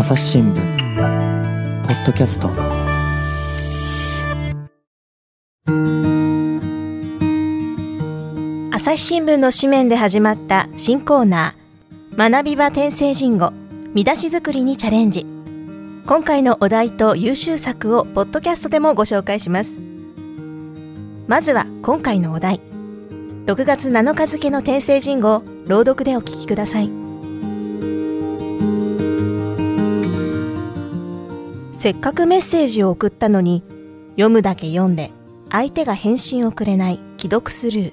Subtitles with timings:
[0.00, 2.48] 朝日新聞ポッドキャスト。
[8.72, 13.50] 朝日新聞の紙面で始まった新コーナー学び場転生人語
[13.92, 15.26] 見出し作りにチャレンジ。
[16.06, 19.80] 今回のお題と優秀作をポッドキャストでもご紹介します。
[21.26, 22.60] まずは今回のお題。
[23.46, 27.07] 6月7日付の転生人語を朗読でお聞きください。
[31.78, 33.62] せっかくメッセージを送ったのに
[34.16, 35.12] 読むだけ読んで
[35.48, 37.92] 相手が返信をくれない既読スルー。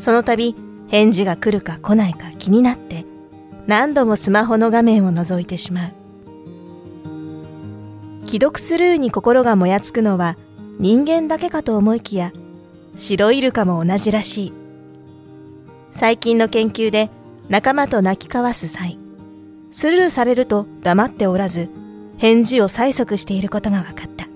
[0.00, 0.56] その度
[0.88, 3.04] 返事が来るか来ないか気になって
[3.68, 5.92] 何度もスマホの画面を覗いてしまう。
[8.26, 10.36] 既読スルーに心がもやつくのは
[10.80, 12.32] 人間だけかと思いきや
[12.96, 14.52] 白イルカも同じらしい。
[15.92, 17.08] 最近の研究で
[17.48, 18.98] 仲間と泣き交わす際
[19.70, 21.70] スルーされると黙っておらず
[22.18, 24.26] 返事を催促していることが分かった。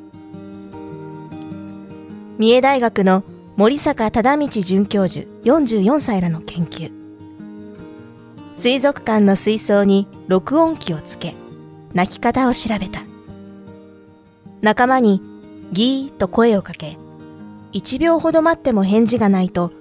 [2.38, 3.24] 三重大学の
[3.56, 6.92] 森坂忠道准教授44歳らの研究。
[8.56, 11.34] 水族館の水槽に録音機をつけ
[11.92, 13.02] 鳴き方を調べた。
[14.60, 15.20] 仲間に
[15.72, 16.96] ギーと声をかけ
[17.72, 19.72] 1秒ほど待っても返事がないと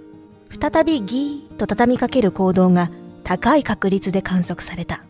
[0.60, 2.90] 再びギーと畳みかける行動が
[3.24, 5.04] 高い確率で観測された。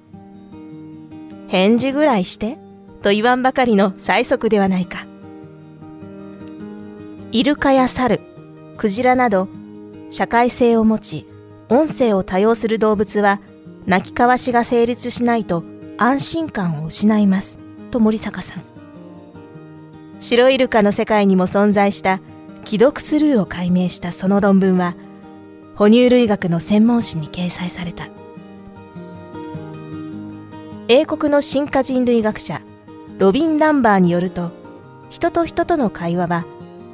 [1.48, 2.58] 返事ぐらいして
[3.02, 5.05] と言わんばかりの催促ではないか。
[7.31, 8.19] イルカや猿
[8.77, 9.47] クジラなど
[10.09, 11.27] 社会性を持ち
[11.69, 13.39] 音声を多用する動物は
[13.85, 15.63] 鳴き交わしが成立しないと
[15.97, 17.59] 安心感を失います。
[17.89, 18.63] と森坂さん。
[20.19, 22.19] 白イルカの世界にも存在した
[22.65, 24.95] 既読スルーを解明したその論文は
[25.75, 28.09] 哺乳類学の専門誌に掲載された。
[30.88, 32.61] 英国の進化人類学者
[33.22, 34.50] ロビン・ランバーによると
[35.11, 36.44] 人と人との会話は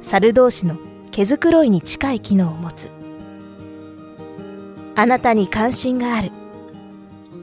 [0.02, 0.76] 猿同士の
[1.10, 2.90] 毛づくろいに近い機能を持つ。
[4.94, 6.30] あなたに関心がある。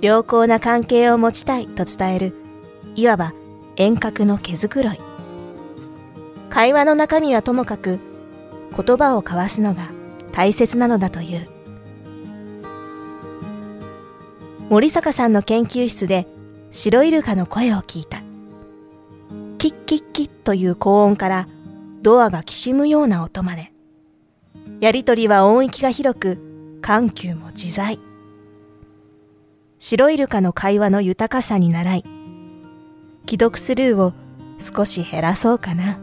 [0.01, 2.35] 良好な関係を持ちたいと伝える。
[2.93, 3.33] いわば
[3.75, 4.99] 遠隔の毛づくろい。
[6.51, 7.99] 会話の中身はともかく
[8.77, 9.89] 言葉を交わすのが
[10.31, 11.49] 大切なのだという。
[14.69, 16.27] 森坂さんの研究室で
[16.71, 18.14] 白イルカの声を聞いた。
[19.65, 21.47] キッキッキッという高音から
[22.03, 23.71] ドアがきしむような音まで。
[24.79, 27.97] やりとりは音域が広く緩急も自在。
[29.79, 32.03] 白イルカの会話の豊かさに習い
[33.27, 34.13] 既読スルーを
[34.59, 35.99] 少し減らそうかな。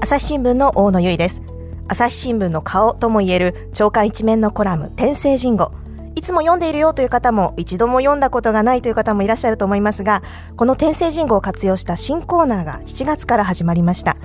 [0.00, 1.57] 朝日新聞の大野由依です。
[1.90, 5.72] 朝日新聞の顔ともいえる朝刊一面のコラム天聖人語。
[6.14, 10.22] いつも読んでいるよという方も一度も読んだことがないという方もいらっしゃると思いますが
[10.56, 14.18] この天聖人語を活用した新コーナーが7月から始まりました。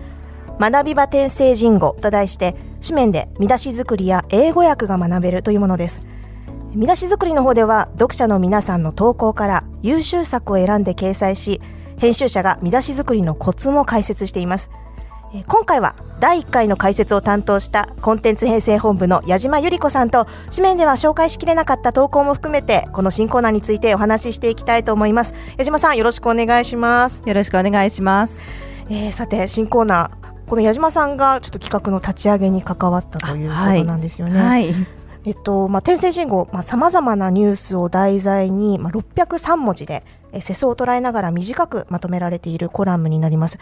[0.59, 6.01] 学び場天聖人語と題して紙面で見出し作りや英語訳が学べるというものです。
[6.74, 11.62] 見出し作りの方では読者の皆さんの投稿から優秀作を選んで掲載し
[11.97, 14.69] 編集者が見出し作りのコツも解説しています。
[15.41, 25.33] 今回は第1回の解説を担当したコンテンツ編成本部の矢島由里子さんと紙面では紹介しきれなかった投稿も含めてこの新コーナーについてお話ししていきたいと思います。
[25.57, 27.23] 矢島さんよろしくお願いします。
[27.25, 28.44] よろしくお願いします、
[28.89, 30.47] えー、さて新コーナー。
[30.47, 34.71] この矢島さんがちょっと企画の立ち上げに関わったということなんですよね、はい。
[34.71, 34.88] はい。
[35.25, 40.03] えっとまあ、天声人語、さまざ、まなニュースを題材に、まあ、603文字で
[40.41, 43.57] 世相を捉えながら短くまとめられているコラムになります。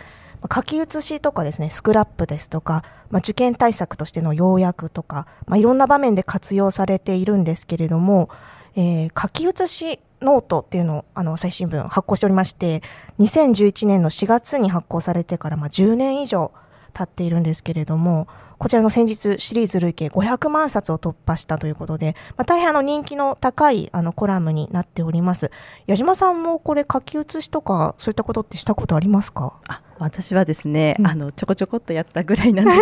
[0.54, 8.30] 書き写しとかですね、スクラップですとか、まあ、受験対策としての要約とか、まあ、いろんな場面で活用されているんですけれども、
[8.76, 12.82] えー、書き写しノートっていうのをあの朝日新聞発行しておりまして、
[13.20, 16.52] 2011年の4月に発行されてからまあ10年以上
[16.94, 18.28] 経っているんですけれども、
[18.58, 25.50] こちらの先日シリーズ累計500万冊を突破したということで、まあ、大変あの人気の高いあのコラムになっております。
[25.88, 29.60] 矢島さんもこれ書き写しとかそういったことってしたことありますか？
[29.68, 32.80] あ私はですね、うん、あのちょこちょこっとやったぐらいなんです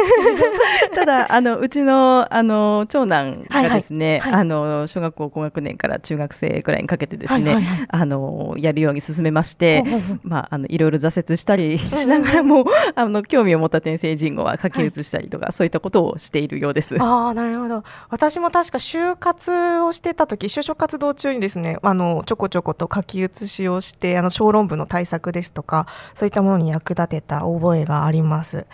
[0.89, 9.83] けど ただあのうちのあの長男がですね、はいはい、あの小学校高学年から中学生ぐらいにかけてですね、はいはいはい、あのやるように進めまして、
[10.23, 16.95] まああのいろいろ挫折したりしながらもあの興味を持った天聖人語は書き写したりとか、はい、そういったことをしているようです。
[16.99, 17.83] あなるほど。
[18.09, 19.51] 私も確か就活
[19.81, 28.65] をしてた時就職活動中にですねあのちょこちょこと書き写しをしてあの小論文の対策ですとかそういったものに役立てた覚えがあります。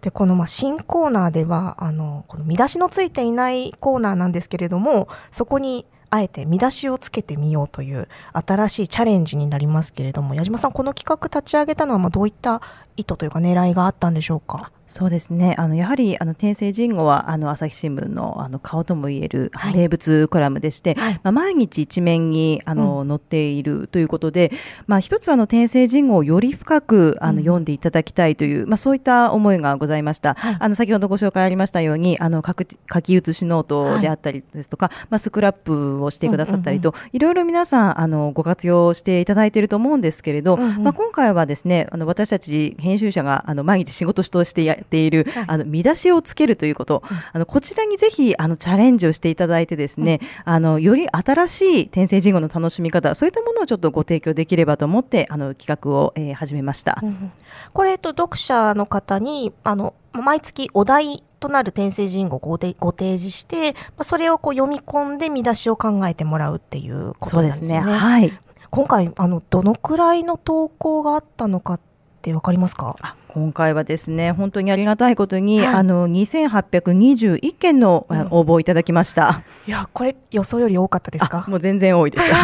[0.00, 12.62] でこのま新コーナーではあのこの見出しのついていないコーナーなんですけれどもそこにあえて見出しをつけてみようという新しいチャレンジになりますけれども矢島さんこの企画立ち上げたのはまどういった
[12.96, 14.72] 意図というか狙いがあったんでしょうか？
[14.90, 15.54] そうですね。
[15.56, 24.50] あのやはりあの天声人語はあの朝日新聞のあの顔ともいえる名物コラムでして、はい、まあ、毎日一面にあの、うん、載っているということで、
[24.88, 32.54] まあ、一つあの天声人語をより深くあの、読んでいただきたいという、まあ、そういった思いがございました、はい、あの先ほどご紹介ありましたようにあの書
[33.00, 57.32] き写しノートであったりですとか、はい、まあ、スクラップをしてくださったりと、いろいろ皆さんあのご活用していただいていると思うんですけれど、うんうん、まあ、今回はですねあの私たち編集者があの毎日仕事としてやっている、あのの見出しをつけるということ、うん、あのこちらにぜひあのチャレンジをしていただいてですね、うん、あのより新しい天聖人語の楽しみ方そういったものをちょっとご提供できればと思ってあの企画を、えー、始めました、うん、
[57.72, 62.74] これ、と、読者の方にあの毎月お題となる天聖人語をご提
[63.18, 67.68] 示して、まあ、それをこう読み込んで見出しを考えてもらうっていうことなんですね。
[67.68, 67.98] そうですね。
[67.98, 68.38] はい。
[68.70, 71.80] 今回あのどのくらいの投稿があったのかっ
[72.20, 72.96] てわかりますか？
[73.28, 81.44] 今回はですね本当にありがたいことに、はい、あの2821件の応募いただきました、うん、いやこれ予想より多かったですか？
[81.48, 82.26] もう全然多いです。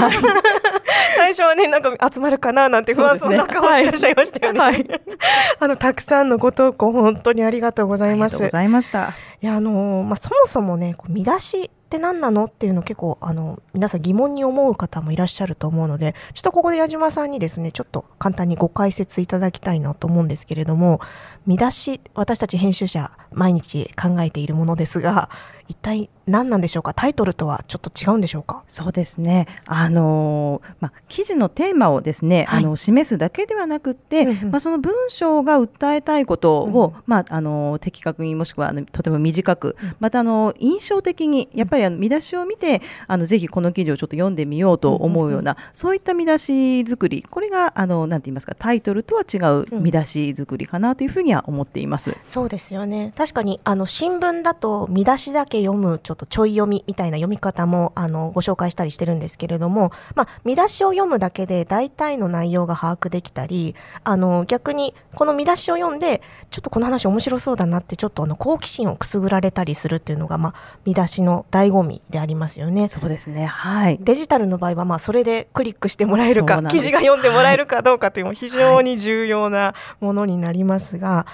[1.17, 4.87] 最初はねなんか集まるかななんて不安そうな顔してらっしゃいましたよね、はい、
[5.59, 8.39] あのたくさんのご投稿本当にありがとうございます。
[8.39, 9.15] ございました。
[9.43, 12.47] いやあのまあそもそもねこう見出しって何なの？
[12.47, 21.01] っていうの結構あの皆さん疑問に思う方もいらっしゃると思うのでちょっとここで矢島さんにですねちょっと簡単にご解説いただきたいなと思うんですけれども
[21.47, 25.31] 見出し私たち編集者毎日考えているものですが
[25.69, 26.93] 一体何なんでしょうか？
[26.93, 28.65] タイトルとはちょっと違うんでしょうか？
[28.67, 29.47] そうですね。
[29.65, 45.59] あのまあ、記事のテーマをですね、はい、あの示すだけではなくて、うんうん、まあ、その文章が訴えたいことを、うん、まあ、あの的確にもしくはあのとても短く、うん、またあの印象的にやっぱりあの見出しを見てあのぜひこの記事をちょっと読んでみようと思うような、うん。
[45.59, 47.23] うんうん、そういった見出し作り。
[47.23, 52.17] これがあのなんて言いますかタイトルとは違う見出し作りかなというふうには思っています。
[52.27, 53.13] そうですよね。
[53.17, 63.75] 確かにあの新聞だと見出しだけ読むちょっとちょい読みみたいな読み方もあのご紹介したりしてるんですけれども、まあ、見出しを読むだけで大体の内容が把握できたり
[64.05, 70.55] あの逆にこの見出しを読んでちょっとこの話面白そうだなってちょっとあの好奇心をくすぐられたりするっていうのが、まあ、
[70.85, 72.89] 見出しの醍醐味でありますよね。
[72.89, 73.47] そうですね。
[73.47, 73.99] はい。
[74.01, 80.99] デジタルの場合はまあそれでクリックしてもらえるか記事が読んでもらえるかどうかというのも非常に重要なものになります。
[80.99, 81.27] が、は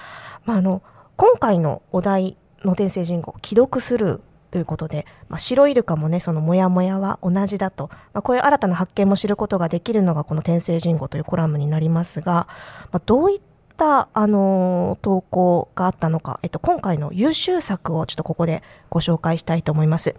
[0.45, 0.81] い、まあ、あの
[1.15, 4.21] 今回のお題の天聖人語既読スルー
[4.53, 12.47] ということで、まあ、白イルカもねそのモヤモヤは同じだと、まあ、こういう新たな発見も知ることができるのがこの「天聖人語」というコラムになりますが、
[12.91, 13.41] まあ、どういっ
[13.77, 18.61] たあの投稿があったのか、えっと、今回の優秀作をちょっとここで
[18.91, 20.15] ご紹介したいと思います。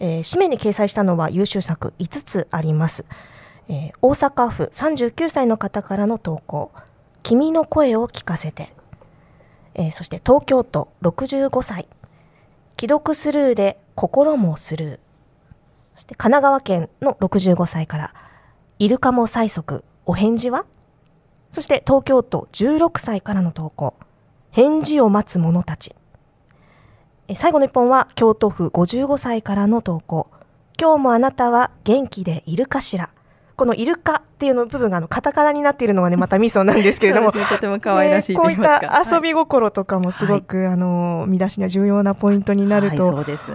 [0.00, 3.06] えー、紙面に掲載したのは優秀作5つあります。
[3.68, 6.72] えー、大阪府39歳の方からの投稿
[7.22, 8.74] 「君の声を聞かせて」
[9.78, 11.88] えー、そして東京都65歳。
[12.78, 14.98] 既読スルーで心もスルー。
[15.94, 18.14] そして神奈川県の65歳から、
[18.78, 20.66] イルカも催促、お返事は？
[21.50, 23.94] そして東京都16歳からの投稿、
[24.50, 25.94] 返事を待つ者たち。
[27.34, 30.28] 最後の一本は京都府55歳からの投稿、
[30.80, 33.10] 今日もあなたは元気でいるかしら？
[33.58, 37.32] このイルカっていうの部分があのカタカナになっているのがね またミソなんですけれども。
[37.32, 43.04] ね、とても可愛らしい、ね、こういった遊び心とかもすごく、はい、あの見出しには重要なポイントになると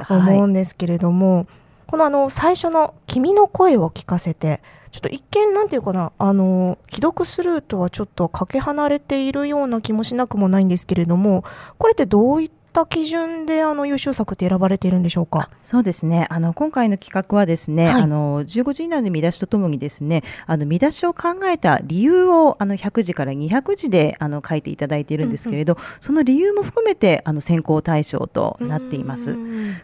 [0.10, 1.48] 思うんですけれども、はい、
[1.88, 11.46] このあの最初の「君の声を聞かせて」ちょっと一見なんていうかなあの既読スルーとはちょっとかけ離れているような気もしなくもないんですけれども
[11.78, 15.50] これってどういったった基準であの優秀作って選ばれているんでしょうか？
[15.62, 16.26] そうですね。
[16.32, 29.38] あの今回の企画はですね、はい、あの15時以内の見出しとともにですね、あの見出しを考えた理由をあの100字から200字であの書いていただいているんですけれど、うんうん、その理由も含めてあの選考対象となっています。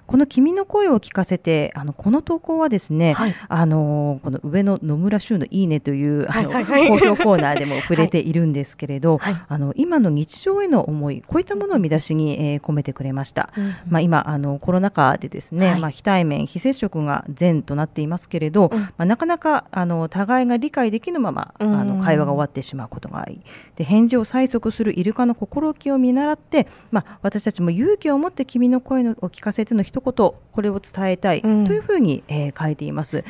[0.07, 13.51] この君の声を聞かせて、あのこの投稿はですね、はい、あのこの上の野村修のいいねというあの、はいはい、好評コーナーでも触れているんですけれど、はい、あの今の日常への思い、こういったものを見出しに、えー、込めめてくれました。
[13.57, 23.41] うん、まあ、今あのコロナ禍でですね、はい、まあ、非対面非接触が善となっていますけれど、うん、まあ、なかなかあの互いが理解できぬまま、あの会話が終わってしまうことがあり
[23.75, 33.23] で返事を催促するイルカの心意気を見習って、まあ、私たちも勇気を持って君の声を聞かせての一言これを伝えたいというふうに、えー、書いています。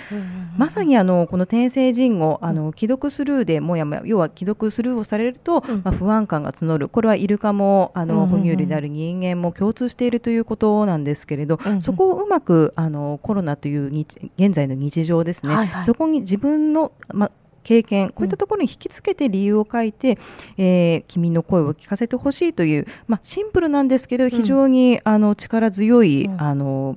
[0.58, 6.90] まさにあのこの天聖人語あの既読スルーでもやもや要は既読スルーをされると、まあ、不安感が募る。
[6.90, 14.06] これはイルカもあの哺乳類である人間も共通しているということなんですけれど、そこをうまくあのコロナという
[14.38, 17.32] 現在の日常ですね、はいはい、そこに自分の、ま
[17.62, 20.18] 経験こういったところに引きつけて理由を書いて、うん、
[20.64, 26.96] えー、君の声を聞かせてほしいという、まあ、シンプルなんですけど非常に、うん、あの力強い、うん、あの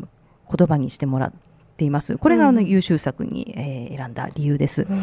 [0.57, 1.52] 言葉にしてもらって
[1.85, 2.19] います。
[2.19, 5.01] これがあの優秀作に、えー、選んだ理由です、うん、い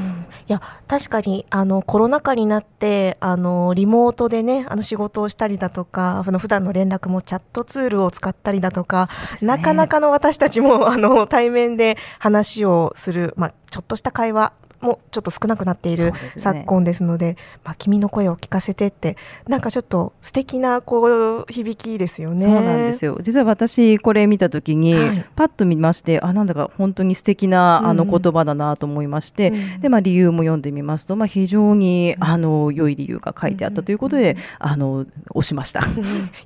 [0.47, 9.07] や確かにあのコロナ禍になってあのリモートでねあの仕事をしたりだとかあの普段の連絡もチャットツールを使ったりだとか、
[9.41, 19.17] ね、なかなかの私たちもあの対面で話をする、まあ、ちょっとした会話もちょっと少なくなっている昨今ですので、ね、まあ、君の声を聞かせてって
[19.47, 22.43] なんかちょっと素敵なこう響きですよね。
[22.43, 23.17] そうなんですよ。
[23.21, 35.81] 実は私これ見た時に、はい、パッと見ましてあなんだか本当に素敵なあの言葉だなと思いまして、うん、でまあ、理由も読んでみますと、まあ、非常にあの良い理由が書いてあったということで、うん、あの押しました。
[35.81, 35.83] い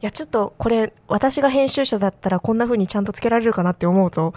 [0.02, 4.34] やちょっとこれ私が編集者だったらこんな風にちゃんとつけられるかなって思うと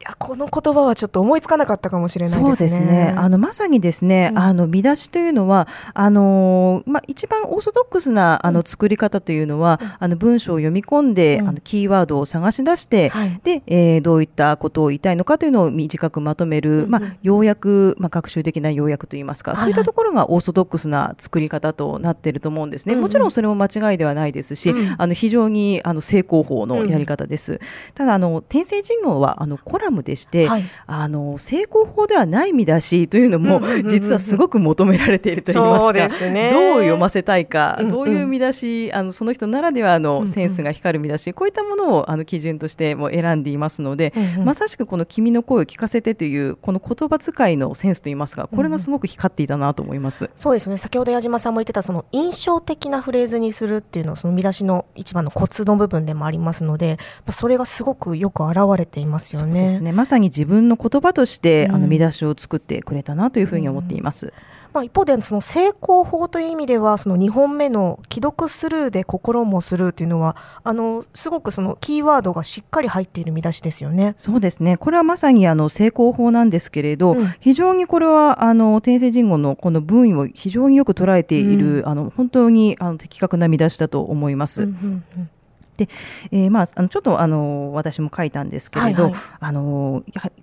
[0.00, 2.48] いやこの言葉はちょっと思いつかなかったかもしれないですね。
[2.48, 3.14] そうですね。
[3.16, 22.96] あのまさにですね、うん、あの見出しというのはあのまあ一番オーソドックスなあの作り方というのは、うん、あの文章を読み込んで、うん、あのキーワードを探し出して、はい、で、えー、どういったことを言いたいのかというのを短くまとめる、まあ要約まあ学習的な要約といいますか、そういったところがオーソドックスな作り方となっていると思うんですね。
[22.96, 27.60] もちろんそれも間違いではないですし、あの非常にあの成功法のやり方です。
[27.94, 50.78] ただあの天聖人語はあのコラムでして、はい、あの成功法ではない見出しというのも、実はすごく求められていると言いますか、ね、どう読ませたいか、どういう見出しあのその人ならではのセンスが光る見出し、こういったものをあの基準としても選んでいますので、うんうん、まさしくこの「君の声を聞かせて」というこの言葉遣いのセンスといいますかこれがすごく光っていたなと思います、うん、そうですね。
[50.78, 56.98] 先ほど矢島さんも言ってたその印象的なフレーズにするっていうのはその見出しの一番のコツの部分でもありますので
[57.30, 59.78] それがすごくよく表れていますよね。
[59.80, 59.92] ね。
[59.92, 64.26] まさに自分の言葉として、うん、あの見出しを作ってくれたなというふうに思っています。
[64.26, 64.32] うん
[64.72, 74.14] まあ、一方でその成功法という意味ではその2本目の既読スルーで心もスルーというのはあのすごくそのキーワードがしっかり入っている見出しですよね。
[74.18, 84.64] そうですねこれはまさにあの成功法なんですけれど、うん、非常にこれはあの天聖人語のこの文意を非常によく捉えている、うん、あの本当にあの的確な見出しだと思います。
[84.64, 85.30] うんうんうん
[85.78, 85.88] で、
[86.32, 90.02] えー、まああのちょっとあの私も書いたんですけれど、はいはい、あの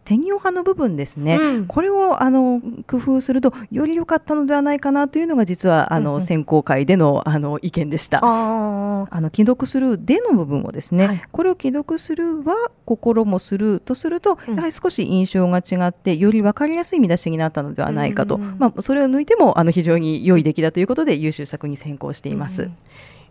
[0.09, 8.21] 派の部分ですね、うん、これをあの工夫するとより良かったのではないかなというのが実はあの、うんうん、選考会でのあの意見でした。
[8.23, 22.63] あの既読するでの部分をですね、はい、これを既読するは心もするとすると、やはり少し印象が違ってより分かりやすい見出しになったのではないかと、うんうん、まあ、それを抜いてもあの非常に良い出来だということで優秀作に選考しています。
[22.63, 22.77] うん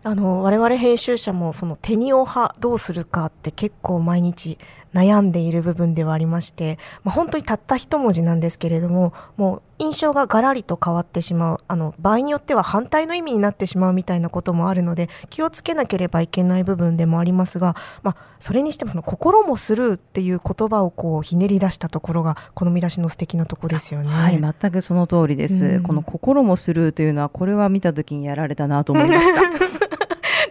[0.05, 4.59] あの我々編集者もそのテニオ派どうするかって結構毎日
[4.93, 24.09] 悩んでいる部分ではありまして、まあ、本当にたった一文字なんですけれどももう印象がガラリと変わってしまうあの場合によっては反対の意味になってしまうみたいなこともあるので気をつけなければいけない部分でもありますが、まあ、それにしてもその心もするっていう言葉をこうひねり出したところがこの見出しの素敵なとこですよね。
[24.09, 29.64] はい全くその通りです、うん、この心もするというのはこれは見た時にやられたなと思いました。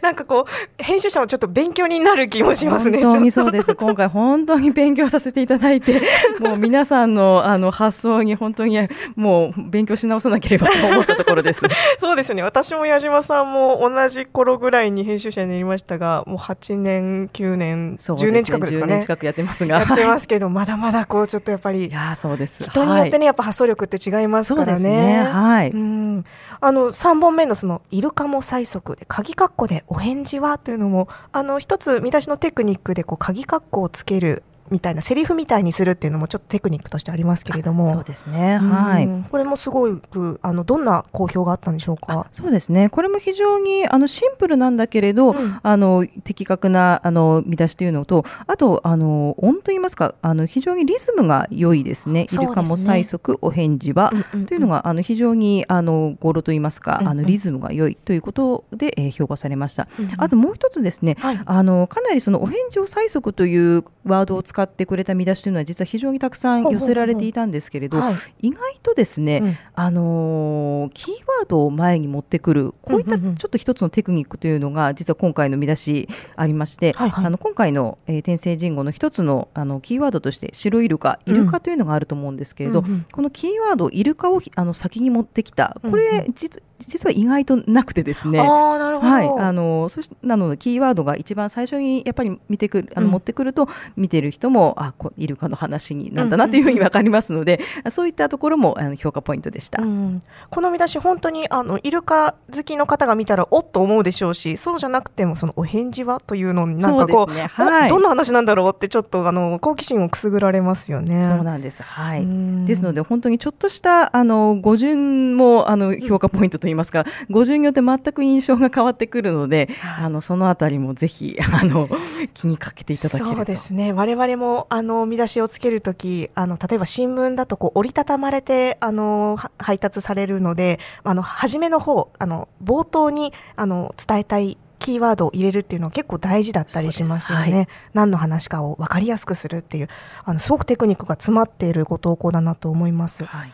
[0.04, 3.00] なんかこう編集者もちょっと勉強になる気もしますね。
[3.00, 3.74] 本当にそうです。
[3.74, 6.02] 今回本当に勉強させていただいて、
[6.40, 8.78] もう皆さんのあの発想に本当に
[9.16, 11.62] もう勉強し直さなければと思ったところです。
[11.96, 12.42] そうですよね。
[12.42, 18.96] 私も矢島さんも同じ頃ぐらいに編集者になりましたが、もう8年9年、ね、10年近くですかね。
[18.96, 22.62] 年近くやってますが、やってますけど、まだまだこうちょっとやっぱりいやそうです。
[22.62, 24.90] 人によってね、やっぱ発想力って違いますからね。
[24.90, 25.70] ねはい。
[25.70, 26.24] うん。
[26.60, 30.58] あの3本目のそのイルカも催促で鍵括弧でお返事は？
[30.58, 37.88] というのもあの一つ見出しのテクニックでこう鍵括弧をつけるみたいなセリフみたいにするっていうのもちょっとテクニックとしてありますけれども。
[37.88, 38.58] そうですね。
[38.58, 39.08] はい。
[39.30, 42.26] これもすごくあのどんな好評があったんでしょうか？
[42.32, 42.88] そうですね。
[42.88, 50.14] これも非常にあのシンプルなんだけれど、うん、あの的確なあの見出しというのとあとあの音といいますか？
[50.22, 52.26] あの非常にリズムが良いですね。
[52.32, 54.12] イルカも催促お返事は、
[54.46, 67.98] というのがあの非常にあの語呂といいますか、あのリズムが良いということで、えー、評価されました、あともう一つですね、はい、あのかなりそのお返事を催促というワードを使ってくれた見出しというのは実は非常にたくさん寄せられていたんですけれど、
[68.40, 88.40] 意外とですね、うん、あのキーワードを前に持ってくるこういったちょっと一つのテクニックというのが実は今回の見出しありまして、はいはい、あの今回の、えー、天聖人語の一つのあのキーワードとして白イルカイルカというのがあると思うんですけれど、うん、このキーワードイルカをあの先に持ってきたこれ、うんうん、実実は意外となくてですね。
[88.40, 99.82] はい、あのそしなのでキーワードが一番最初にやっぱり見てくるあの、持ってくると見てる人もあこイルカの話になんだなというふうにわかりますので、うんうん、そういったところもあの評価ポイントでした。
[99.82, 111.24] うん、この見出し本当にあのイルカ好きの方が見たらおっと思うでしょうし、そうじゃなくてもそのお返事はというのになんかこう、ねはい、どんな話なんだろうってちょっとあの好奇心をくすぐられますよね。
[111.24, 111.82] そうなんです。
[111.82, 112.26] はい。
[112.66, 121.88] ですので本当にちょっとしたあの語順もあの評価ポイントといいますか、語順によって全く印象が変わってくるので、あのそのあたりもぜひあの
[122.32, 137.56] 気にかけていただけるとそうですね我々もあの見出しをつけるときあの例えば新聞だとこう折りたたまれてあの配達されるのであの初めの方あの冒頭にあの伝えたいキーワードを入れるっていうのは結構大事だったりしますよね。
[137.56, 139.88] はい、何の話かを分かりやすくするっていう
[140.24, 143.24] あのすごくテクニックが詰まっているご投稿だなと思います。
[143.24, 143.52] はい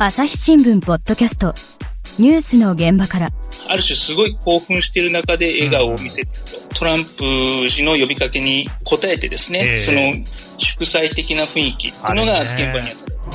[0.00, 1.52] 朝日新聞ポッドキャスト。
[2.20, 3.30] ニュースの現場から。
[3.66, 10.24] ある種すごい興奮している中で笑顔を見せてると、トランプ氏の呼びかけに応えてですね、えー、その
[10.56, 13.30] 祝祭的な雰囲気っていうのが現場にあった。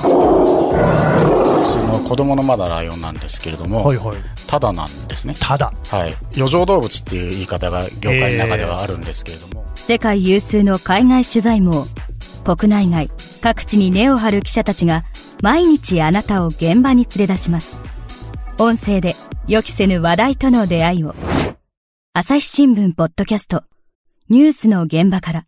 [1.66, 4.18] その子供のまだライオンなんですけれども、はいはい、
[4.48, 5.36] ただなんですね。
[5.42, 5.70] ただ。
[5.90, 6.16] はい。
[6.38, 9.66] 余剰動物っていう言い方が業界の中ではあるんですけれども。
[9.76, 11.88] 世界有数の海外取材網、
[12.46, 13.10] 国内外、
[13.44, 15.04] 各地に根を張る記者たちが
[15.42, 17.76] 毎日あなたを現場に連れ出します。
[18.58, 19.18] 音声で
[19.50, 21.14] 予期せぬ話題との出会いを。
[22.14, 23.64] 朝日新聞ポッドキャスト
[24.30, 25.44] ニュースの現場から。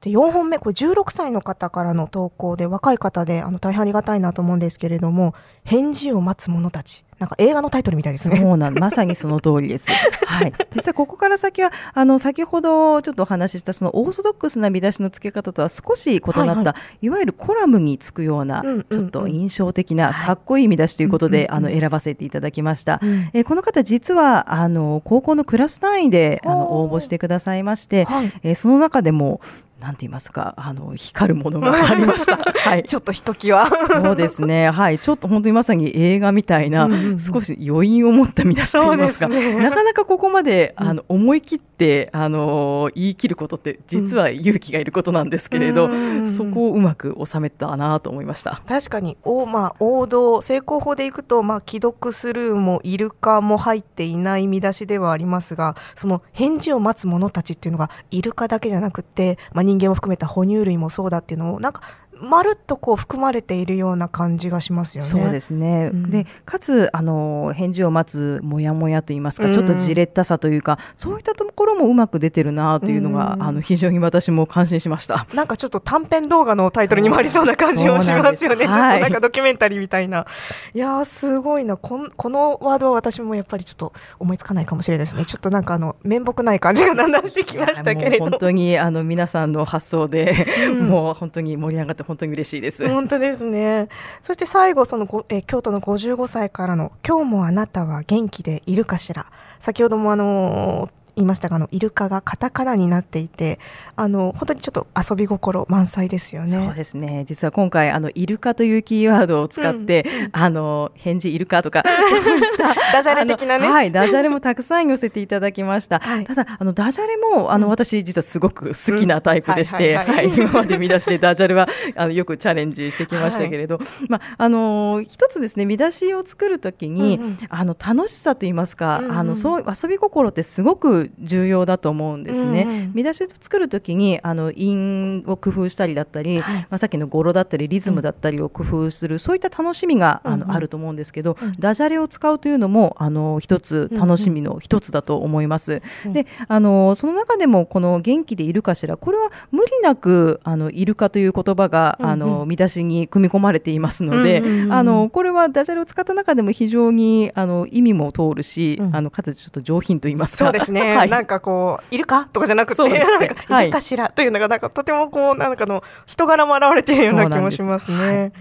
[0.00, 7.04] で4本目、これ16歳の方からの投稿で、若い方であの大変ありがたいなと思うんですけれども、返事を待つ者たち。
[7.18, 8.38] なんか映画のタイトルみたいですね。
[8.38, 9.90] そうなんまさにその通りです。
[10.24, 10.54] はい。
[10.72, 23.02] 実はここから先は、あの、先ほどちょっとお話ししたそのオーソドックスな見出しの付け方とは少し異なった、はいはい、いわゆるコラムにつくような、ちょっと印象的な、かっこいい見出しということで、あの、選ばせていただきました。
[23.34, 29.42] えこの方実は、あの、高校のクラス単位で、あの、応募してくださいまして、はい、えその中でも、
[29.80, 32.36] なんて言いますか、あの光るものがありました。
[32.68, 33.68] はい、ちょっとひときわ。
[33.88, 34.70] そうですね。
[34.70, 36.88] はい、ちょっと本当にまさに映画みたいな、
[37.18, 48.60] 少し余韻を持った見出しといいますか、ね、なかなかここまであの思い切ってあの言い切ることって実は勇気がいることなんですけれど、うん、そこをうまく収めたなと思いました。
[48.68, 61.82] 確かに、おまあ王道成功法でいくとまあ既読スルーもイルカも入っていない見出しではありますが、その返事を待つ者たちっていうのがイルカだけじゃなくて、まあ人間を含めた哺乳類もそうだっていうのをなんか
[62.20, 65.08] まるっとこう含まれているような感じがしますよね。
[65.08, 65.90] そうですね。
[65.92, 75.26] うん、で、かつあの返事を待つもやもやと言いますか、うん、ちょっとじれったさというか、そういったところもうまく出てるなというのが、うん、あの非常に私も感心しました。
[75.34, 78.66] なんかちょっと短編動画のタイトルにもありそうな感じもしますよね。
[78.66, 80.26] ちょっとなんかドキュメンタリーみたいな。
[80.74, 81.76] い、やすごいな。
[81.76, 85.24] ここのワードは私もやっぱりちょっと思いつかないかもしれないですね。
[85.24, 88.24] ちょっとなんかあの面目ない感じがだんだんしてきましたけれど。
[88.24, 90.46] 本当にあの皆さんの発想で、
[90.80, 92.88] もう本当に盛り上がって本当に嬉しいです。
[92.88, 93.88] 本当ですね。
[94.20, 99.26] そして最後そのえ京都の55歳からの今日もあなたは元気でいるかしら。
[99.60, 100.88] 先ほどもあの
[101.20, 103.58] 言いましたがあのイルカがカタカナになっていて
[103.96, 106.48] あの本当にちょっと遊び心満載ですよね。
[106.48, 107.24] そうですね。
[107.26, 111.84] 実は今回あのイルカというキーワードを使って、うん、あの返事イルカとか
[112.92, 113.68] ダジャレ的なね。
[113.68, 119.98] はいダジャレもたくさん寄せていただきました、はい、ただあのダジャレもあの、私実はすごく好きなタイプでして、
[120.36, 132.62] 今まで見出しでダジャレはあのよくチャレンジしてきましたけれど、はい、まああの一つですね見出しを作るときに、うんうん、あの楽しさと言いますか、うんうん、あのそう遊び心ってすごくく重要だと思うんですね。
[132.62, 132.70] うん。
[132.70, 145.82] うん、見出しを作る時にあの韻を工夫したりだったり、はい、まあ、さっきの語呂だったりリズムだったりを工夫する、うん、そういった楽しみがあの、うんうん、あると思うんですけど、うん、ダジャレを使うというのもあの一つ楽しみの一つだと思います。
[146.06, 160.44] であのその中でもこの元気でいるかしらこれは無理なくあのイルカという言葉が、あの見出しに組み込まれていますので、あのこれはダジャレを使った中でも非常にあの意味も通るし、うん、あのかつちょっと上品と言いますか。
[160.44, 162.26] そうですね、はい、なんかこういるか？
[162.32, 162.96] とかじゃなくて、ね、
[163.62, 163.66] い。
[163.66, 164.08] るかしら？
[164.10, 168.32] というのがなんかとてもこうなんかの人柄も表れているような気もしますね。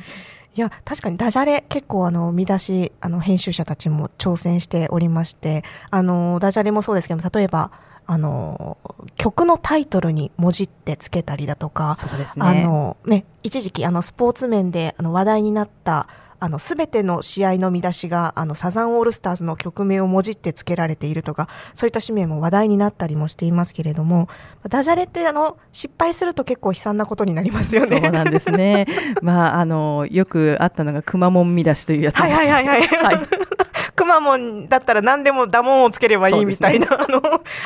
[0.55, 0.59] い。
[0.61, 7.71] や確かにダジャレ結構あの見出しあの編集者たちも挑戦しておりましてあのダジャレもそうですけど例えば
[8.05, 8.77] あの
[9.15, 16.07] 曲のタイトルに文字ってつけたりだとか、ね、あのね一時期あのスポーツ面であの話題になった
[16.39, 24.29] あの全ての試合の見出しがあのサザンオールスターズの曲名をもじってつけられているとかそういった紙面も話題になったりもしていますけれども
[24.67, 27.99] ダジャレってあの失敗すると結構悲惨なことになりますよね。
[28.01, 28.87] そうなんですね。
[29.21, 32.23] まああのよくあったのがくまモン見出しというやつです。
[32.23, 33.17] はいはいはいはい。
[33.17, 33.27] はい
[33.99, 37.21] くまモンだったら何でもダモンをつければいいみたいな、ね、あの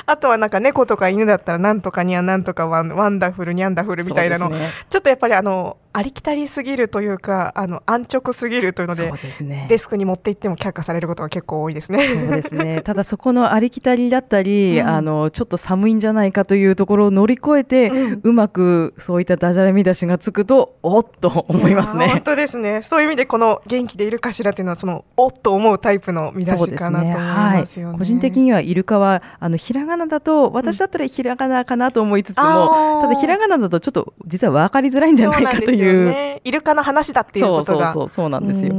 [0.07, 12.07] あとはなんか猫とか犬だったらなんとかにゃなんとかワンワンダフルニャンダフルみたいなの、ね、ちょっとやっぱりあのありきたりすぎるというかあの安直すぎるというのでね、デスクに持って行っても却下されることが結構多いですね。
[12.07, 12.81] そうですね。
[12.85, 22.07] ただそこのありきたりだったり、うん、あのちょっと寒いんじゃないかというところを乗り越えて、うん、うまくそういったダジャレ見出しがつくとおっと思いますね。
[22.07, 22.81] 本当ですね。
[22.83, 27.83] そういう意味でこの元気でいるかしらというのはそのおっと思うタイプの見出しかなと思いますよね。
[27.83, 27.85] ね。
[27.85, 36.09] はい、個人的にはイルカはあのひらがなだと私だったらひらがなかなと思いつつも、うん、ただひらがなだとちょっと実は分かりづらいんじゃないかという。
[36.09, 37.87] ね、イルカの話だっていうことが。
[37.87, 38.73] そうそうそうなんですよ。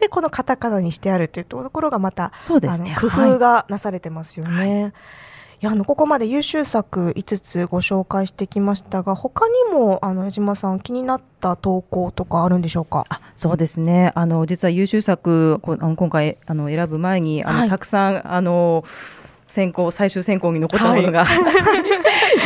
[0.00, 4.82] でこのカタカナにしてあるっていうところがまたそうです、ね、工夫がなされてますよね。
[4.82, 4.92] はい。
[5.62, 13.06] いやあのここまで優秀作5つご紹介してきましたが他にもあの江島さん気になった投稿とかあるんでしょうか？
[13.08, 14.12] あそうですね。
[14.14, 18.84] あの実は優秀作こあの今回あの選ぶ前にあの、はい、たくさんあの
[19.54, 21.34] 選考最終選考に残ったものが、は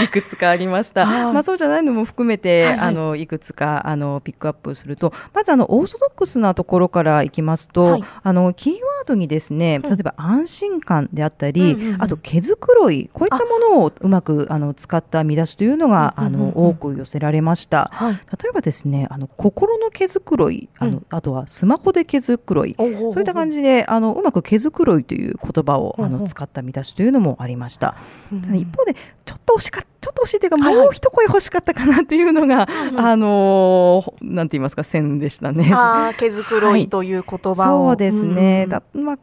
[0.01, 1.07] い、 いくつかありました。
[1.07, 14.59] まあそうじゃないのも含めて、はいはい、あのいくつかあのピックアップすると、まずあのオーソドックスなところからいきますと、はい、あのキーワードにですね、例えば安心感であったり、うんうんうん、あと毛づくろいこういったものをうまくあ。
[14.59, 17.91] の使った見出しというのが、あの多く寄せられました。
[17.93, 27.95] はい、例えばですね、あの心の毛づくろい、あの、うん、あとはスマホで毛づくろい、そういった感じであのうまく毛づくろいという言葉をあの使った見出しというのもありました。
[28.43, 28.93] ただ一方で
[29.25, 35.71] ちょっと惜しかったちょっと惜しいというか、もう一声欲しかったかなっていうのが、はいはい、あのー、なんて言いますか、線でしたね。
[35.73, 38.67] あ毛づくろいという言葉を、はい、そうですね。
[38.69, 39.19] だまあ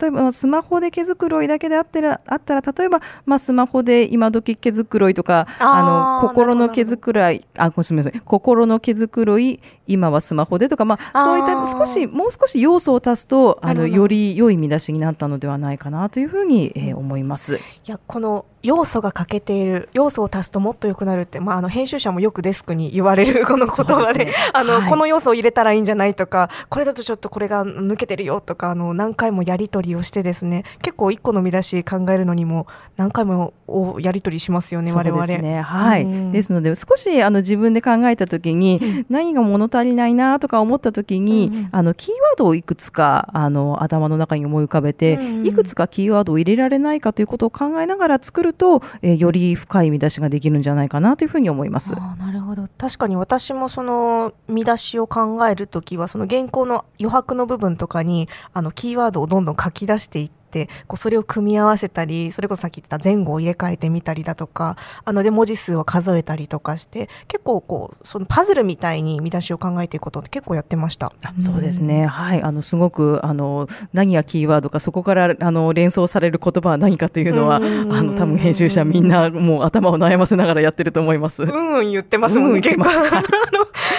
[0.00, 17.56] 例えばスマホで毛づくろいだけであったらあったら例えば、まあ、スマホで今時毛づくろいとかあの心の毛づくろいあすみません心の毛づくろい今はスマホでとか、まあ、そういった少しもう少し要素を足すとあのより良い見出しになったのではないかなというふうに、えー、思います。
[17.56, 33.54] いやこの要素が欠けている要素を足すともっと良くなるって、まあ、あの編集者もよくデスクに言われる この言葉で、ね、あの、はい、この要素を入れたらいいんじゃないとかこれだとちょっとこれが抜けてるよとかあの何回もやり取りをしてですね結構一個の見出し考えるのにも何回も
[34.00, 35.60] やり取りしますよね我々ですね。
[35.60, 51.94] はい、うん、ですので少しあの自分で考えた時に、何が物足りないなとか思った時に、うん、あのキーワードをいくつかあの頭の中に思い浮かべて、うん、いくつかキーワードを入れられないかということを考えながら作ると、えー、より深い見出しができるんじゃないかなというふうに思います。
[51.96, 71.12] あなるほど確かに私もその見出しを考える時はその原稿の余白の部分とかにあのキーワードをどんどん書き出していっててこうそれを組み合わせたりそれこそさっき言った前後を入れ替えてみたりだとかあので文字数を数えたりとかして結構こうそのパズルみたいに見出しを考えていくことって結構やってました。
[71.40, 81.42] そうですね、はいあのすごくあの何がキーワードかそこからあの連想される言葉は何かというのはあの多分編集者みんなもう頭を悩ませながらやってると思います。
[81.42, 82.84] うんうん言ってますもんね、結構。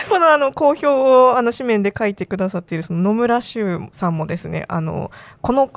[0.09, 5.71] この あの好評をあの紙面で書いてくださっているその野村修さんもですねあのこの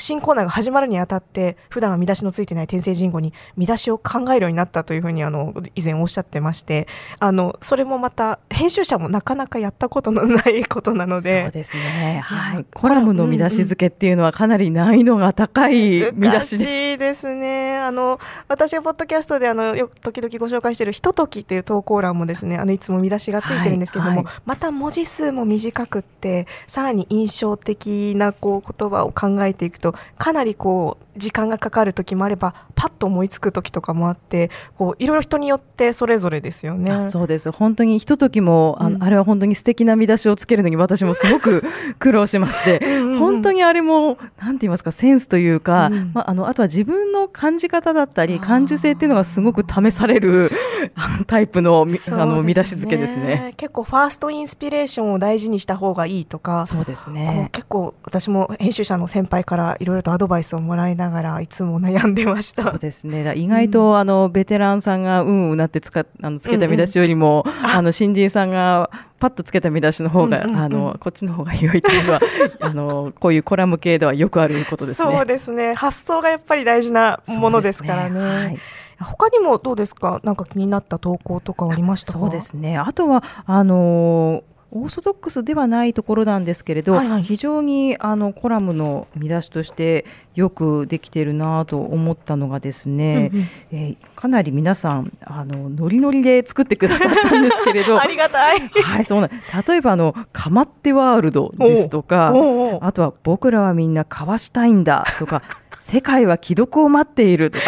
[0.00, 6.86] 新コーナーが始まるにあたって普段は見出しのついてない天聖人語に見出しを考えるようになったというふうにあの以前おっしゃってまして
[7.18, 16.64] あのそれもまた編集者もなかなかやったことのないことなのでそうですね、はい、コラムの見出し付けっていうのはかなり難易度が高い 見出しです。
[16.64, 17.78] 難しいですね。
[17.78, 37.10] あの私がポッドキャストであのよ時々ご紹介している「ひととき」っていう投稿欄もですねあのいつも見出しがついてるんですけども、はいはい、また文字数も短くってさらに印象的なこう言葉を考えていくととかなりこう時間がかかる時もあればパッと思いつく時とかもあってこういろいろ人によってそれぞれですよね。
[37.10, 37.50] そうです。
[37.50, 41.64] 本当にひとときもあ,、あれは本当に素敵な見出しをつけるのに私もすごく
[41.98, 42.80] 苦労しまして
[43.18, 50.50] 本当にあれもなんて言いますかセンスというか、うん、まあ、あのあとは自分の感じ方だったり感受性っていうのがすごく試される
[51.26, 53.52] タイプの,、あの見出し付けですね。
[53.56, 57.48] 結構ファーストインスピレーションを大事にした方がいいとかそうですね。
[57.52, 62.62] 結構私も編集者の先輩からいろいろとアドバイスをもらいながらいつも悩んでました。
[62.62, 63.34] そうですね。
[63.36, 67.52] 意外と、うん、あのベテランさんがうんうなって使あのつけた見出しよりも、うん。
[67.52, 72.20] うん、あの新人さんがパッとつけた見出しの方が、うんうんうん、あのこっちの方が良いというのは
[72.60, 75.12] あのこういうコラム系ではよくあることですね。
[75.12, 75.74] そうですね。
[75.74, 78.20] 発想がやっぱり大事なものですからね。
[78.20, 78.58] はい。
[78.98, 82.78] 他にもどうですか、なんか気になった投稿とかありましたそうですね。
[82.78, 97.98] あとはあのーオーソドックスではないところなんですけれど、はいはい、非常にあのコラムの見出しとしてよくできているなと思ったのがですね、うんうん、えー、かなり皆さんあのノリノリで作ってくださったんですけれど。
[98.00, 99.30] ありがたい、はい、そうなん
[99.66, 102.34] 例えばあの「かまってワールド」ですとか
[102.80, 105.42] あとは「僕らはみんなかわしたいんだ」とか
[105.78, 107.64] 世界は既読を待っているとか、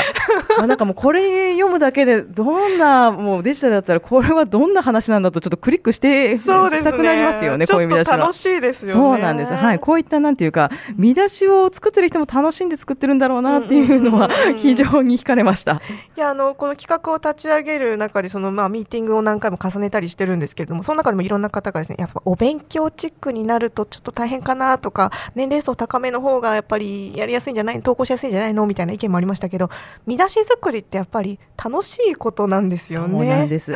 [0.58, 7.66] まあなんかもうこれ読むだけでどんなもうデジタルだったらこれはどんな話なんだとちょっとクリックしてそうです、ね、したくなりますよね。
[7.66, 8.16] こういう見出しは。
[8.16, 9.54] 楽しいですよ、ね、そうなんです。
[9.54, 15.80] はい、こういったなんていうか見出しを作ってる人も楽しんで作ってるんだろうなっていうのは非常に惹かれました。
[16.16, 29.70] いやあのこの企画を立ち上げる中でそのまあミーティングを何回も重ねたりしてるんですけれども、その中でもいろんな方がですねやっぱお勉強チックになるとちょっと大変かなとか年齢層高めの方がやっぱりやりやすいんじゃない投稿しやすいんじゃないのみたいな意見もありましたけど
[30.06, 33.18] 見出し作りってやっぱり楽しいことなんですよね。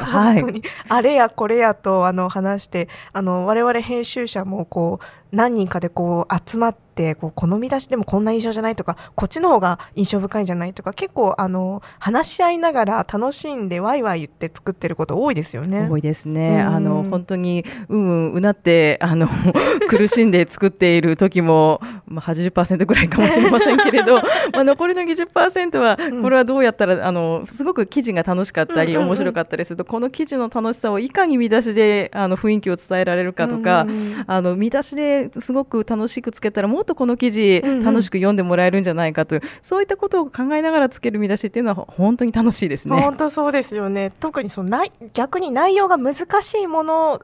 [0.00, 0.62] はい、本当に。
[0.88, 15.88] あれやこれやとあの話してあの我々編集者もこう何人かでこう集まってこうこの見出しでもこんな印象じゃないとかこっちの方が印象深いんじゃないとか結構あの話し合いながら楽しんでワイワイ言って作ってること多いですよね。
[15.88, 16.60] 多いですね。
[16.60, 19.26] あの本当にうんうんうなってあの
[19.88, 24.16] 苦しんで作っている時もまあ80%ぐらいかもしれませんけれど、
[24.52, 33.86] まあ残りの20%はこれはどうやったら、あのすごく記事が楽しかったり、面白かったりするとこの記事の楽しさをいかに見出しであの雰囲気を伝えられるかとか、
[34.26, 43.00] あの見出しですごく楽しくつけたらもっとこの記事楽しく読んでもらえるんじゃないかという、うんうん、そういったことを考えながらつける見出しっていうのは本当に楽しいですね。
[43.00, 47.20] 本当そうですよね特にそのない逆に内容が難しいもの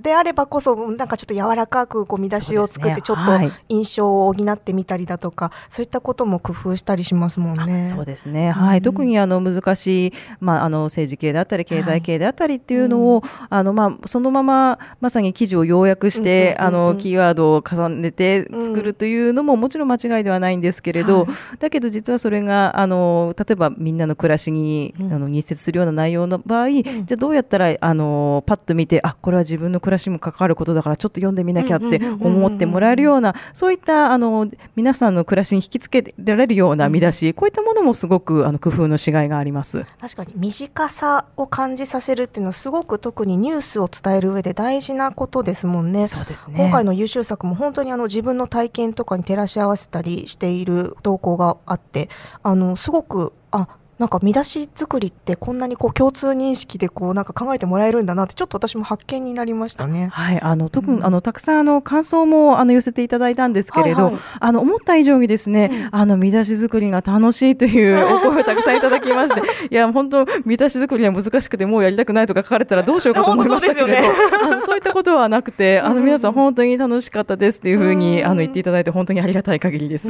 [0.00, 3.32] であればこそなんかちょっと柔らかくこう見出しを作ってちょっと
[3.68, 7.84] 印象を補ってみたりだとかそう,、い、ったことも工夫したりしますもんね。
[7.84, 21.26] そうですね、はい、うん、特にあの難しい、まあ、あの政治系であったり経済系であったりっていうのを、はい、あのまあ、そのまままさに記事を要約して、あのキーワードを重ねて作るというのももちろん間違いではないんですけれど、
[21.58, 46.06] だけど実はそれがあの例えばみんなの暮らしに、あの密接するような内容の場合、じゃあどうやったらあのパッと見てあこれは自分の暮暮らしも関わることだからちょっと読んでみなきゃって思ってもらえるようなそういったあの皆さんの暮らしに引きつけられるような見出し、こういったものもすごくあの工夫のしがいがあります確かに短さを感じさせるっていうのはすごく特にニュースを伝える上で大事なことですもんね。
[46.06, 52.08] そうですね今回の優秀作も本当にあの自分の体験とかに照らし合わせたりしている投稿があって
[52.44, 53.66] あのすごくあ
[54.00, 60.08] なんか見出し作りってこんなにこう共通認識でこうなんか考えてもらえるんだなってちょっと私も発見になりましたね。
[60.10, 74.02] はい、あの特に、うん、あのたくさんあの感想もあの寄せていただいたんですけれど、はいはい、あの思った以上にですね、うん、あの見出し作りが楽しいという お声をたくさんいただきまして、いや本当見出し作りは難しくてもうやりたくないとか書かれたらどうしようかと思いましたけれど、 ね、
[74.42, 80.08] あのそういったことはなくて、あの皆さん本当に楽しかったですっていうふうに、あの言っていただいて本当にありがたい限りです。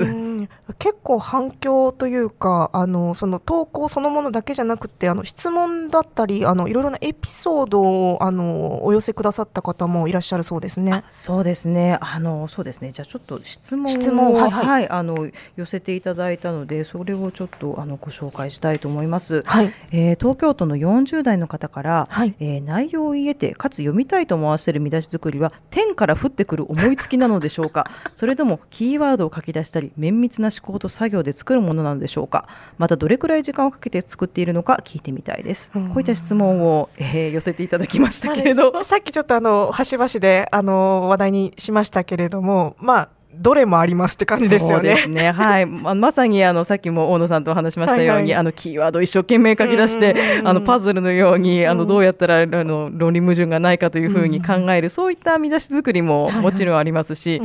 [0.79, 11.03] 結構反響というかあのその投稿そのものだけじゃじゃなくてあの質問だったりあのいろいろなエピソードをあのお寄せくださった方もいらっしゃるそうですね。
[11.17, 11.97] そうですね。
[12.03, 12.93] あのそうですね。
[12.93, 19.43] じゃあちょっと質問質問はい、はい、はい、あの寄せていただいたのでそれをちょっとあのご紹介したいと思います。
[19.47, 19.73] はい。
[19.93, 27.91] えー、東京都の40代の方から、はい、えー、内容を言えてかつ読みたいと思わせる見出し作りは天から降ってくる思いつきなのでしょうか。
[28.15, 32.47] それともキーワードを書き出したり綿密な思考と作業で作るものなのでしょうか。
[32.77, 35.71] またどれくらい時間をかけて作っているるのか聞いてみたいです。
[35.73, 45.07] こういった質問を、えー、寄せていただきましたけれど、さっきちょっとあの端々であの話題にしましたけれども、まあどれもありますって感じですよね。
[45.07, 45.31] ね。
[45.31, 50.15] はい、 ままさにあのさっきも大野さんとお話しましたように、はいはい、あのキーワード一生懸命書き出して、
[50.45, 57.41] あのパズルのようにあのどうやったらあの論理矛盾がないかというふうに考える、そういった見出し作りももちろんありますし、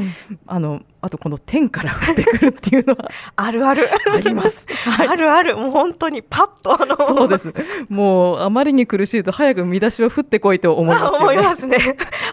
[0.47, 3.83] あのあとこの天から降ってくるっていうのはあるある。
[4.11, 5.55] あります、はい、あるある。
[5.55, 6.97] もう本当にパッとあの。
[6.97, 7.53] そうです。
[7.89, 11.77] もうあまりに苦しいと早く見出しは降ってこいと思います、ね、 思いますね。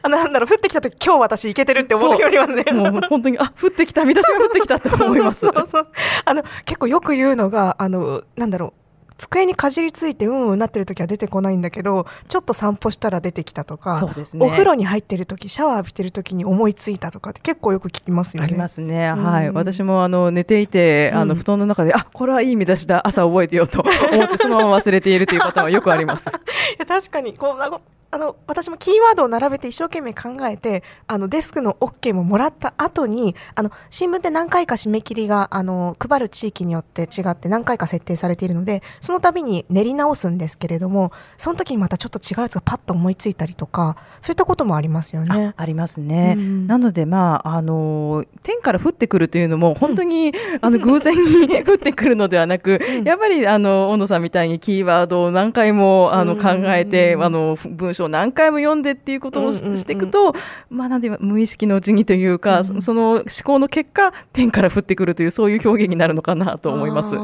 [0.03, 0.49] あなんだろう。
[0.51, 2.65] 降ってきた時今日私いけてるって思うよりますね。
[2.73, 4.05] もう本当にあ降ってきた。
[4.05, 5.41] 見出しが降ってきたって思います。
[5.41, 5.89] そうそう
[6.25, 8.83] あの結構よく言うのがあのなんだろう。
[9.23, 18.47] 机にかじりついてうんうんなってる時は出てこないんだけどちょっと散歩したら出てきたとかそうです、ね、お風呂に入ってる時シャワー浴びてる時に思いついたとかって結構よく聞きますよね。
[18.47, 19.51] ありますね、うん、はい。
[19.51, 23.07] 私もあの寝ていてあの布団の中で、うん、あこれはいい見出しだ。
[23.07, 26.29] 朝覚えてよと思ってそのまま忘れているというパターンはよくあります。
[26.29, 26.33] い
[26.79, 45.55] や確かにこうあの私もキーワードを並べて一生懸命考えてあのデスクの OK ももらった後にあの新聞って何回か締め切りがあの配る地域によって違って何回か設定されているのでその度に練り直すんですけれどもその時にまたちょっと違うやつがパッと思いついたりとかそういったこともありますよね。
[45.57, 46.35] ありますね。
[46.37, 60.35] うん、なのでまああの天から降ってくるというのも本当に、うん、あの偶然に降ってくるのではなく、うん、やっぱりあの小野さんみたいにキーワードを何回もあの考えて、あの文章を何回も読んでっていうことをしていくと、
[60.71, 67.15] まあなんで無意識のうちにというか、うん、その思考の結果天から降ってくるというそういう表現になるのかなと思います。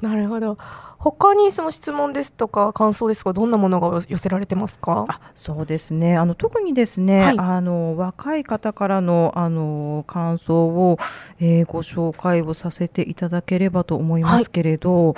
[0.00, 0.56] なるほど。
[1.00, 5.06] 他にその質問ですとか感想ですとかどんなものが寄せられてますか？
[5.08, 6.16] あそうですね。
[6.16, 10.98] あの特にですね、はい、あの若い方からのあの感想を、
[11.38, 15.12] えー、ご紹介をさせていただければと思いますけれど。
[15.12, 15.14] はい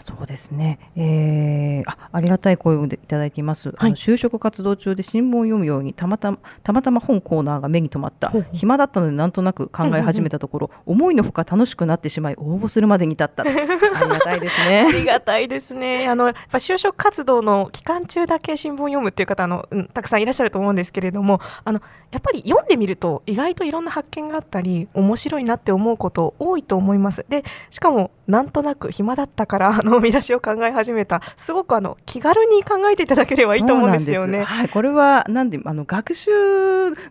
[0.00, 8.32] そうですね、えー、あありがたい声をいただいています、はい、あの就職活動中で新聞を読むようにたまたまたまたま本コーナーが目に留まった。
[8.52, 13.54] 暇だったのでなんとなく考え始めたところ、思いのほか楽しくなってしまい応募するまでに至った あり
[14.08, 14.86] がたいですね。
[14.88, 16.08] ありがたいですね。
[16.08, 27.24] あのやっぱ就職活動の期間中だけ新聞を読むっていう方あの、うん、たくさんいらっしゃると思うんですけれどもあのやっぱり読んでみると意外といろんな発見があったり面白いなって思うこと多いと思います。
[27.28, 31.20] でしかもなんとなく暇だったからあの見出しを考え始めた。
[31.36, 34.42] すごくあの気軽に考えていただければいいと思うんですよね。
[34.42, 36.30] はい、これはなんであの学習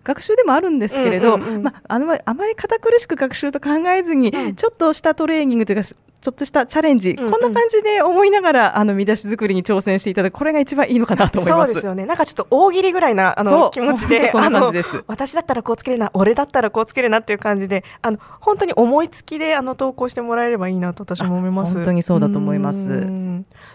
[0.03, 5.89] 学習でもあるんですけれど、まああのあまり堅苦しく学習と考えずに、うん、ちょっとしたトレーニングというか
[6.21, 11.67] ちょっとしたチャレンジ、うんうん、こんな感じで思いながらあの見出し作りに挑戦していただくこれが一番いいのかなと思います。
[11.67, 12.05] そうですよね。
[12.05, 15.01] なんかちょっと大喜利ぐらいなあの気持ちで、 そんな感じです。
[15.08, 21.73] 私だったらこうつけるな、俺だったらこうつけるなっていう感じで、あの本当に思いつきであの投稿してもらえればいいなと私も思います。
[21.75, 23.08] 本当にそうだと思います。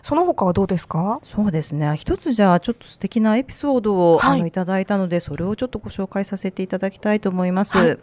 [0.02, 1.20] その他はどうですか？
[1.22, 1.96] そうですね。
[1.96, 7.78] 一つじゃあちょっと素敵なエピソードを、はい、あのいただいたので、それをちょっとご紹介させていただきたいと思います。
[7.78, 7.98] はい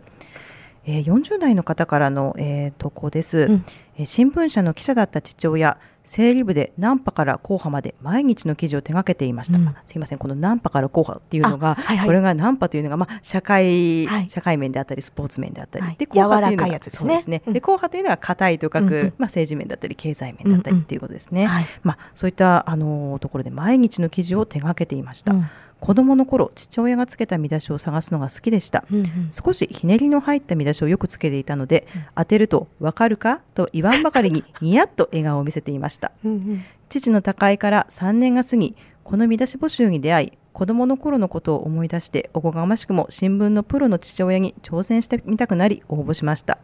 [0.86, 3.66] えー、40代の方からの、えー、投稿です、うん、
[3.98, 21.52] えー、新聞社の記者だった父親整理部でナンパから後派まで毎日の記事を手掛けていました、うん、すいませんこのナンパから後派っていうのが、はいはい、これがナンパというのが、まあ、社会、はい、社会面であったりスポーツ面であったり、はい、で後派というのがそうですね、で後派というのは硬いと書く、うんうん、まあ、政治面だったり経済面だったりっていうことですね、うん。
[21.52, 25.46] うん、まあ、そういったあのところで毎日の記事を手掛けていました、うん
[25.82, 36.12] 子供の頃父親がつけた見出しを探すのが好きでした、うんうん、少しひねりの入った見出しをよくつけていたので、うん、当てるとわかるかと言わんばかりに ニヤッと笑顔を見せていました。
[36.24, 46.60] うん、父の他界から3年が過ぎこの見出し募集に出会い子供の頃のことを思い出しておこがましくも新聞のプロの父親に挑戦してみたくなり応募しました。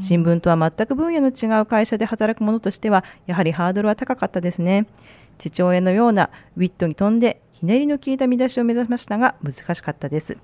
[0.00, 4.86] 新聞とは全く分野の違う会社で働く者としてはやはりハードルは高かったですね。
[5.38, 10.36] 父親のようなウィットに富んでひねりの効いた見出しを目指しましたが難しかったです。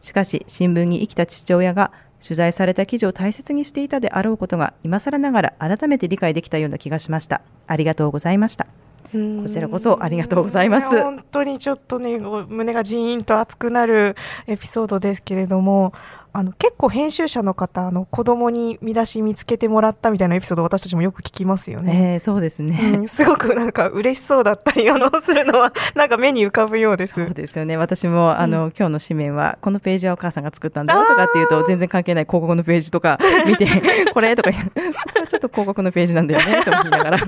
[0.00, 1.90] しかし新聞に生きた父親が
[2.22, 7.42] 取材された記事を大切にしていたであろうことが今更ながら改めて理解できたような気がしました。
[7.66, 8.68] ありがとうございました。
[9.12, 11.02] こちらこそありがとうございます。
[11.02, 14.16] 本当にちょっとね、胸がジーンと熱くなる
[14.46, 15.92] エピソードですけれども、
[16.32, 22.12] あの結構編集者の方あの子供に見出し見つけてもらったみたいなエピソード私たちもよく聞きますよね。
[22.14, 27.14] えー、そうですね、うん、すごくなんか嬉しそうだったりあのするのはなんか目に浮かぶようです。
[27.14, 27.76] そうですよね。
[27.76, 33.66] 私もあの、うん、今日の紙面はこのページはお母さんが作ったんだよとかっていうと全然関係ない広告のページとか見て
[34.12, 37.18] これとかちょっと広告のページなんだよねと思いながら。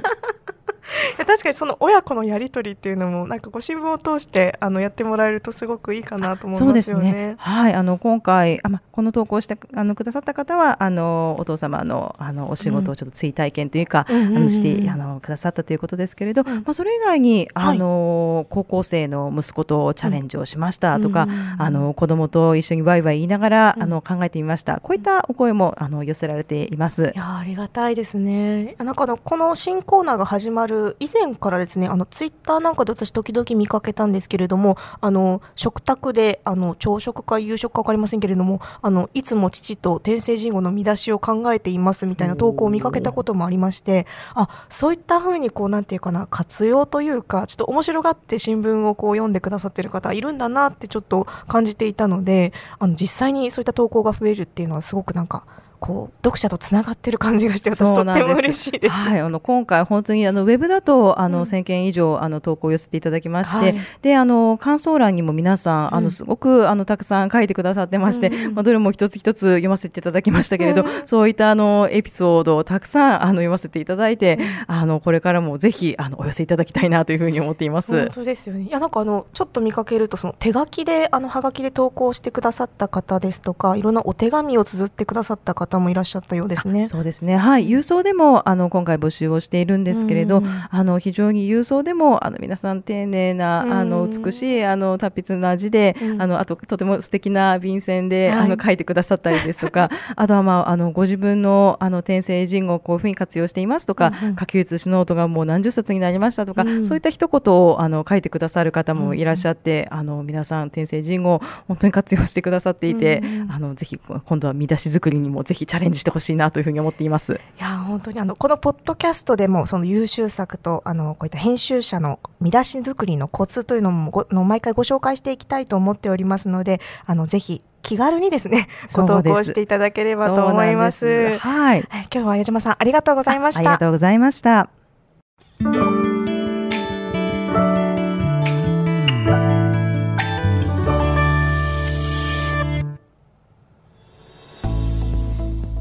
[1.17, 7.13] 確かにその親子のやり取りっていうのもなんかご新聞を通してあのやってもらえるとすごくいいかなと思いますよね。
[7.13, 24.81] ねはいあの今回あまこの投稿してあのくださった方はあのお父様のあのお仕事をちょっと追体験というか、うん、あのしてあのくださったということですけれど、うん、まあそれ以外にあの、はい、高校生の息子とチャレンジをしましたとか、うん、あの子供と一緒にワイワイ言いながら、あの考えてみました。
[24.81, 27.13] こういったお声もあの寄せられています。
[27.15, 28.75] いやありがたいですね。
[28.79, 55.45] なんかのこの新コーナーが始まる以前からですねあのツイッターなんかで私時々見かけたんですけれどもあの食卓であの朝食か夕食か分かりませんけれどもあのいつも父と天聖人語の見出しを考えていますみたいな投稿を見かけたこともありましてあそういったふうにこうなんていうかな活用というかちょっと面白がって新聞をこう読んでくださってる方いるんだなってちょっと感じていたのであの実際にそういった投稿が増えるっていうのはすごくなんか
[55.81, 58.91] こう読者とつながってる感じがして私とっても嬉しいです。
[58.91, 77.99] はい、あの今回本当にあのウェブだとあの1000件以上あの投稿を寄せていただきまして、はい、であの感想欄にも皆さん、あのすごくあのたくさん書いてくださってまして、うん、まあどれも一つ一つ読ませていただきましたけれど、うん、そういったあのエピソードをたくさんあの読ませていただいて、あのこれからもぜひあのお寄せいただきたいなというふうに思っています。
[77.99, 78.65] 本当ですよね。
[78.65, 86.89] いやなんかあのちょっと見かけるとその手書きであのハガキで投稿してくださった方ですとか、いろんなお手紙を綴ってくださった方もいらっしゃったようですね。
[86.89, 87.37] そうですね。
[87.37, 117.35] はい、郵送でもあの今回募集をしているんですけれど、あの非常に郵送でもあの皆さん丁寧なあの美しいあの達筆な字で、あのあととても素敵な便箋で、あの書いてくださったりですとか、 あとはまああのご自分のあの転生人語をこういうふうに活用していますとか、書き写しノートがもう何十冊になりましたとか、そういった一言をあの書いてくださる方もいらっしゃって、あの皆さん転生人語を本当に活用してくださっていて、あのぜひ今度は見出し作りにもぜひチャレンジしてほしいなというふうに思っています。
[117.59, 131.39] いや本当にあのこのポッドキャストでもその優秀作とあのこういった編集者の見出し作りのコツというのもごの毎回ご紹介していきたいと思っておりますのであのぜひ気軽にですね ご投稿していただければと思います。
[131.39, 133.61] はい、今日は矢島さんありがとうございました。
[133.61, 134.71] ありがとうございました。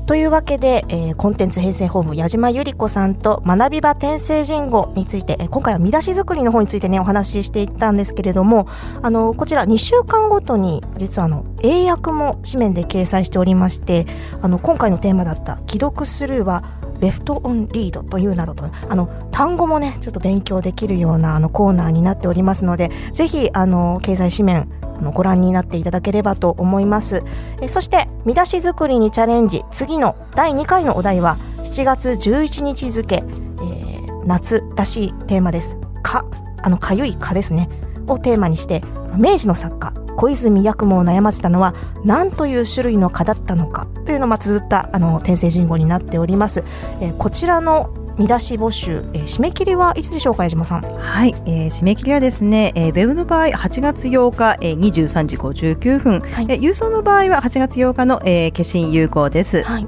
[0.09, 8.67] というわけで、えー、コンテンツ編成ホーム矢島ゆり子さんと学び場転生人語について、えー、今回は見出し作りの方についてねお話ししていったんですけれども
[9.03, 14.07] あのこちら2週間ごとに実はあの英訳も紙面で掲載しておりまして
[14.41, 27.23] あの今回のテーマだった既読スルーはレフトオンリードというなどとあの単語もねちょっと勉強できるようなあのコーナーになっておりますのでぜひあの経済紙面あのご覧になっていただければと思います。
[27.61, 35.77] えそして見出し作りにチャレンジ次の第2回のお題は7月11日付、えー、夏らしいテーマです。
[36.03, 36.25] か
[36.61, 37.69] あのかゆい蚊ですね。
[38.07, 38.81] をテーマにして
[39.17, 46.65] 明治の作家小泉八雲を悩ませたのは何という種類の蚊だったのかというのを綴ったあの転生人語になっております、
[46.99, 50.81] えー、こちらの見出し募集、えー、締め切りはいつでしょうか矢島さん？
[50.81, 59.87] はい、えー、締め切りはですね、えー、ウェブの場合8月8日、えー、23時59分、はい、えー、郵送の場合は8月8日の、えー、決心有効です、はい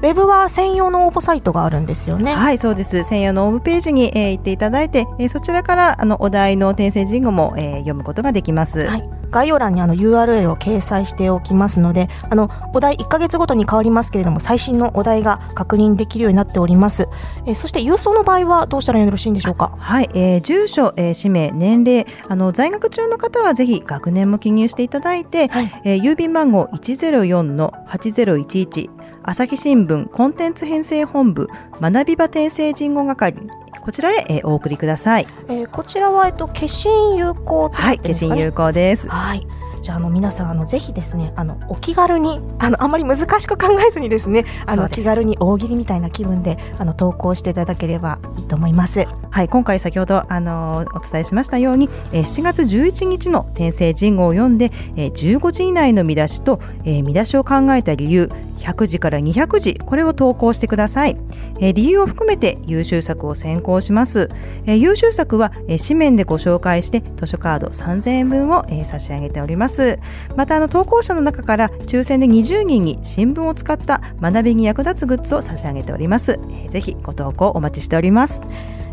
[0.00, 2.32] ウェブは専用の応募サイトがあるんですよね。
[2.34, 3.04] はい、そうです。
[3.04, 8.86] 専用のホームページに、えー、行っていただいて、えー、そちらからあのお題の転生人語も、えー、読むことができます。
[8.86, 9.20] はい。
[9.30, 17.06] 概要欄にあの URL を掲載しておきますのであのお題1か月ごとに変わりますけれども最新のお題が確認できるようになっております、
[17.46, 19.76] えー、そして郵送の場合はどうしたらよろしいんでしょうか？
[19.78, 28.99] はい、えー、住所、えー、氏名年齢あの在学中の方はぜひ学年も記入していただいて、はい、えー、郵便番号104の8011
[29.30, 31.46] 朝日新聞コンテンツ編成本部
[31.80, 33.36] 学び場転生人語係
[33.80, 35.26] こちらへ、えー、お送りください。
[35.46, 39.08] えー、こちらはえっと消印有効、ね、はい、消印有効です。
[39.08, 39.46] はい。
[39.80, 49.06] じゃああの皆さんあのぜひですねあのお気軽にあのあまり難しく考えずにですねあの気軽に大喜利みたいな気分であの投稿していただければいいと思います。
[49.32, 58.28] はい今回先ほどあのお伝えしましたように、えー、7月11日の転生人語を読んで、えー、15字以内の見出しと、えー、見出しを考えた理由
[58.60, 61.16] 100字から200字これを投稿してください、
[61.60, 64.30] えー、理由を含めて優秀作を選考します、
[64.66, 69.98] えー、優秀作は、えー、紙面でご紹介して図書カード3000円分を、えー、差し上げておりますます。
[70.36, 78.42] またあの投稿者の中から抽選で20人に新聞を使った学びに役立つグッズを差し上げております、えー、ぜひご投稿お待ちしております、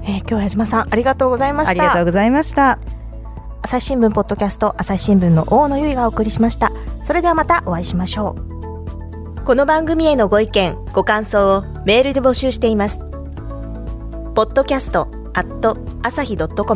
[0.03, 1.71] えー、今日は矢島さんありがとうございました。
[1.71, 2.79] ありがとうございました。
[3.63, 6.71] 朝日新聞ポッドキャスト朝日新聞の大野由依がお送りしました。
[7.01, 9.43] それではまたお会いしましょう。
[9.43, 12.99] この番組へのご意見ご感想をメールで募集しています。
[14.35, 16.75] ポッドキャストアット朝日ドットコ